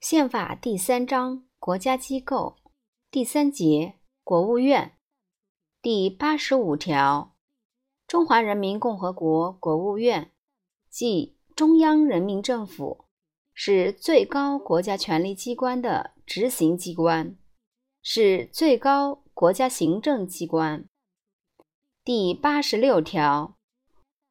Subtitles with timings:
[0.00, 2.58] 宪法第三章国家机构
[3.10, 4.98] 第三节国务院
[5.80, 7.34] 第八十五条，
[8.06, 10.32] 中华人民共和国国务院，
[10.90, 13.06] 即中央人民政府，
[13.54, 17.36] 是最高国家权力机关的执行机关，
[18.02, 20.84] 是最高国家行政机关。
[22.04, 23.56] 第八十六条，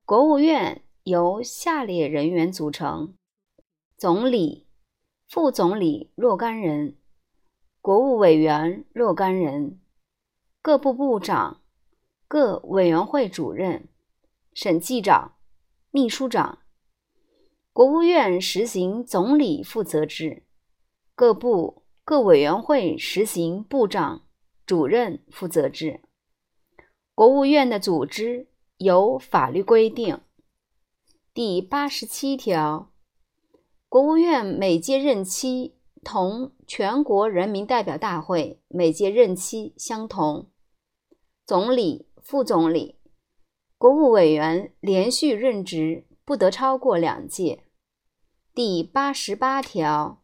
[0.05, 3.15] 国务院由下列人员组成：
[3.97, 4.64] 总理。
[5.27, 6.95] 副总理若干人，
[7.81, 9.79] 国务委员若干人，
[10.61, 11.61] 各部部长、
[12.27, 13.89] 各委员会主任、
[14.53, 15.35] 审计长、
[15.91, 16.59] 秘书长。
[17.73, 20.43] 国务院实行总理负责制，
[21.15, 24.27] 各部各委员会实行部长、
[24.65, 26.01] 主任负责制。
[27.13, 28.47] 国务院的组织
[28.77, 30.21] 由法律规定。
[31.33, 32.94] 第八十七条。
[33.95, 40.49] 国务院每届任期同全国人民代表大会每届任期相同。
[41.45, 42.99] 总理、副总理、
[43.77, 47.63] 国务委员连续任职不得超过两届。
[48.53, 50.21] 第八十八条，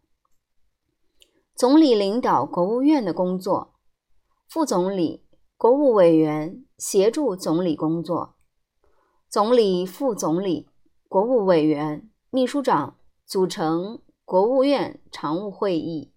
[1.56, 3.76] 总理领导国务院的工作，
[4.50, 5.24] 副总理、
[5.56, 8.36] 国务委员协助总理工作，
[9.30, 10.68] 总理、副总理、
[11.08, 12.98] 国务委员、秘书长。
[13.32, 16.12] 组成国务院常务会议，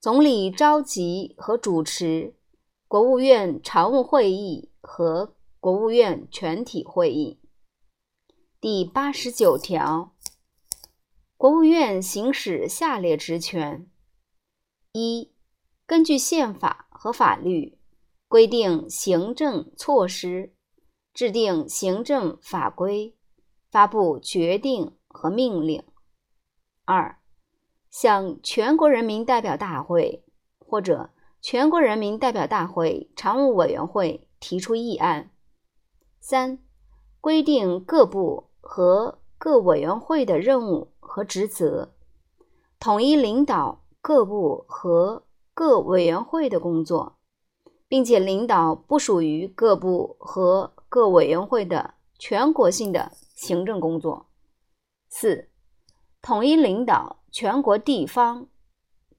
[0.00, 2.34] 总理召集和主持
[2.86, 7.38] 国务院常务会议和国务院全体会议。
[8.58, 10.16] 第八十九条，
[11.36, 13.86] 国务院行使下列职权：
[14.92, 15.30] 一、
[15.84, 17.78] 根据宪法和法律
[18.28, 20.54] 规定行政措施，
[21.12, 23.14] 制定行政法规，
[23.70, 25.84] 发布决定和命令。
[26.90, 27.18] 二、
[27.90, 30.24] 向全国人民代表大会
[30.58, 31.10] 或者
[31.42, 35.30] 全国人民代表大会常务委员会提出议案。
[36.18, 36.58] 三、
[37.20, 41.92] 规定各部和各委员会的任务和职责，
[42.80, 47.18] 统一领导各部和各委员会的工作，
[47.86, 54.30] 并且领导不属于各部和各委员会的全国性的行政工作。
[55.10, 55.50] 四。
[56.20, 58.48] 统一领导全国地方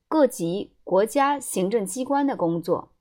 [0.07, 2.91] 各级国家行政机关的工作，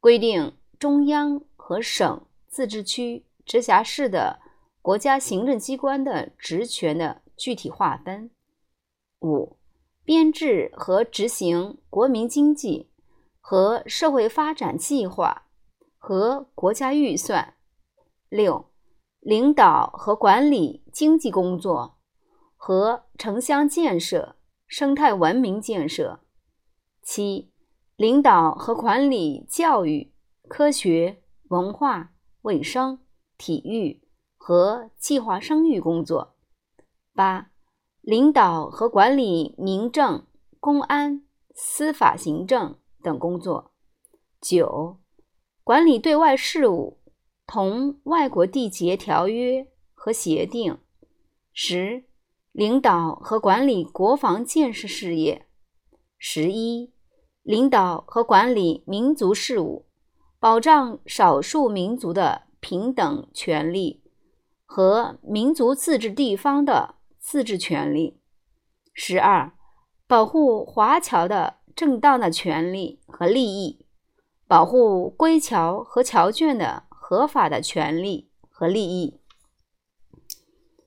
[0.00, 4.40] 规定中央和省、自治区、直辖市的
[4.80, 8.30] 国家行政机关的职权的具体划分。
[9.20, 9.56] 五、
[10.04, 12.90] 编制和执行国民经济
[13.40, 15.46] 和社会发展计划
[15.98, 17.54] 和国家预算。
[18.28, 18.66] 六、
[19.20, 21.93] 领导和管理经济工作。
[22.66, 24.36] 和城乡建设、
[24.66, 26.20] 生态文明建设；
[27.02, 27.52] 七、
[27.94, 30.14] 领导和管理教育、
[30.48, 33.00] 科学、文化、卫生、
[33.36, 34.00] 体育
[34.38, 36.36] 和计划生育工作；
[37.12, 37.50] 八、
[38.00, 40.26] 领导和管理民政、
[40.58, 41.22] 公安、
[41.54, 43.72] 司法行政等工作；
[44.40, 44.96] 九、
[45.62, 47.02] 管理对外事务，
[47.46, 50.78] 同外国缔结条约和协定；
[51.52, 52.04] 十。
[52.54, 55.42] 领导和管理国防建设事业；
[56.16, 56.92] 十一，
[57.42, 59.86] 领导和管理民族事务，
[60.38, 64.04] 保障少数民族的平等权利
[64.64, 68.20] 和民族自治地方的自治权利；
[68.92, 69.52] 十二，
[70.06, 73.84] 保护华侨的正当的权利和利益，
[74.46, 79.18] 保护归侨和侨眷的合法的权利和利益；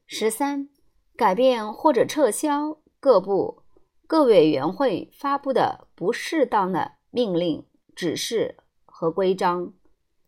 [0.05, 0.69] 十三。
[1.17, 3.63] 改变或者撤销各部、
[4.05, 9.73] 各委员会发布的不适当的命令、指示和规章。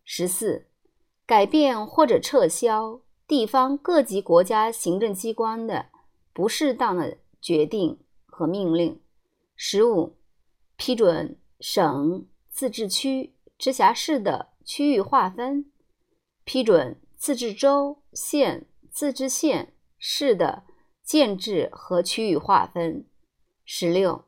[0.04, 0.66] 十四、
[1.28, 5.90] 改变或者撤销地方各级国家行政机关的
[6.34, 9.00] 不适当的决定和命令。
[9.56, 10.18] 十五、
[10.76, 15.72] 批准省、自治区、直辖市的区域划分，
[16.44, 20.64] 批准自治州、县、自治县、市的。
[21.10, 23.04] 建制和区域划分。
[23.66, 24.26] 十六，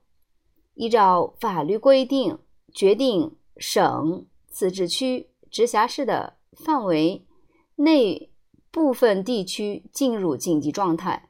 [0.74, 2.40] 依照法律规定
[2.74, 7.28] 决定省、自治区、直辖市的范围
[7.76, 8.32] 内
[8.72, 11.30] 部分地区进入紧急状态。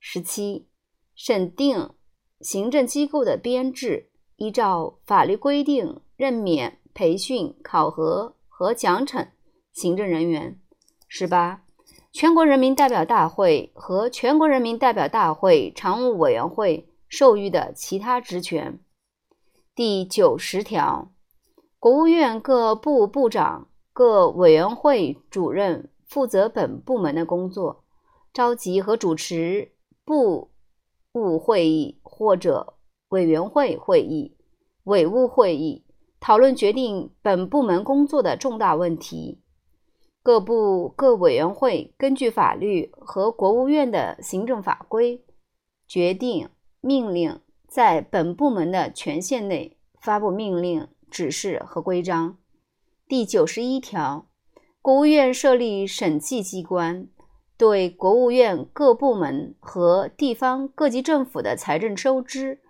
[0.00, 0.66] 十七，
[1.14, 1.90] 审定
[2.40, 9.28] 行政机构的编制，依照法律规定任免、培训、考核和奖惩
[9.74, 10.58] 行政人员。
[11.06, 11.67] 十八。
[12.10, 18.80] 全国人民代表大会和全国人民代表大会常务委员会授予的其他职权。
[19.74, 21.12] 第九十条，
[21.78, 27.84] 国务院各部部长、各委员会主任负责本部门的工作，
[28.32, 29.72] 召集和主持
[30.04, 30.50] 部
[31.12, 32.74] 务会议或者
[33.10, 34.36] 委员会会议、
[34.84, 35.84] 委务会议，
[36.18, 39.42] 讨论决定本部门工作的重大问题。
[40.22, 45.24] 各部各委员会根据法律和国务院的行政法规，
[45.86, 46.48] 决定
[46.80, 49.74] 命令在本部门的权限内。
[50.00, 52.38] 发布命令、指示和规章。
[53.08, 54.28] 第九十一条，
[54.80, 57.08] 国务院设立审计机关，
[57.56, 62.60] 对国务院各部门和地方各级政府的财政收支，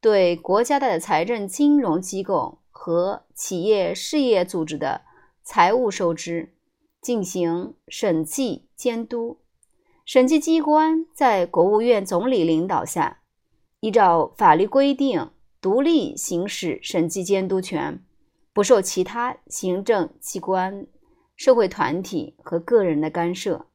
[0.00, 5.02] 对国家的财政金融机构和企业事业组织的
[5.42, 6.54] 财务收支
[7.00, 9.40] 进行审计监督。
[10.04, 13.20] 审计机关在国务院总理领导下，
[13.80, 15.30] 依照法律规定。
[15.60, 18.00] 独立行使审计监督权，
[18.52, 20.86] 不受其他行政机关、
[21.34, 23.66] 社会团体和个人的干涉。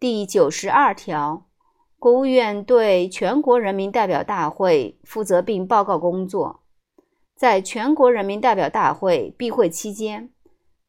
[0.00, 1.46] 第九十二条，
[2.00, 6.64] 国务院对全国人民代表大会负责并报告工作，
[7.36, 10.30] 在全国人民代表大会闭会期间，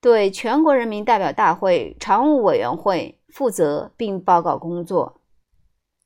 [0.07, 5.19] 对全国人民代表大会常务委员会负责并报告工作。